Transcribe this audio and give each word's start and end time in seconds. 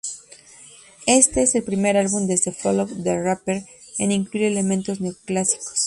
Este 1.05 1.43
es 1.43 1.53
el 1.53 1.61
primer 1.61 1.95
álbum 1.95 2.25
desde 2.25 2.51
Follow 2.51 2.87
The 2.87 3.21
Reaper 3.21 3.63
en 3.99 4.11
incluir 4.11 4.47
elementos 4.47 4.99
neoclásicos. 4.99 5.79